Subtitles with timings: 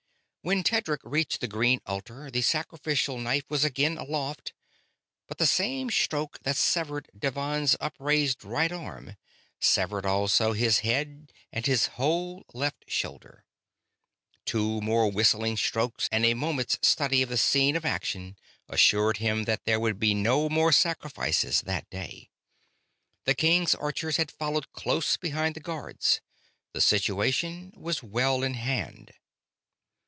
[0.43, 4.53] When Tedric reached the green altar the sacrificial knife was again aloft;
[5.27, 9.17] but the same stroke that severed Devann's upraised right arm
[9.59, 13.45] severed also his head and his whole left shoulder.
[14.43, 18.35] Two more whistling strokes and a moment's study of the scene of action
[18.67, 22.31] assured him that there would be no more sacrifice that day.
[23.25, 26.19] The King's Archers had followed close behind the Guards;
[26.73, 29.13] the situation was well in hand.